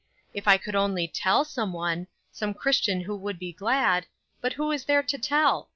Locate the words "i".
0.47-0.57